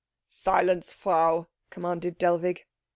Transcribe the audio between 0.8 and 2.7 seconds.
Frau!" commanded Dellwig.